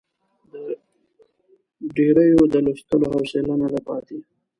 ډېریو 1.95 2.41
د 2.53 2.55
لوستلو 2.65 3.07
حوصله 3.13 3.53
نه 3.61 3.67
ده 3.73 3.79
پاتې. 3.87 4.17